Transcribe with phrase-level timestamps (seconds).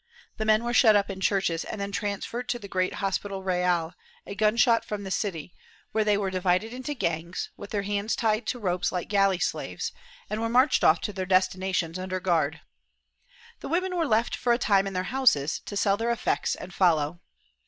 [0.37, 3.43] The men were shut up in the churches and then transferred to the great Hospital
[3.43, 3.93] Real,
[4.25, 5.53] a gunshot from the city,
[5.91, 9.91] where they were divided into gangs, with their hands tied to ropes like galley slaves,
[10.27, 12.61] and were marched off to their destinations under guard.
[13.59, 16.73] The women were left for a time in their houses, to sell their effects and
[16.73, 17.19] follow.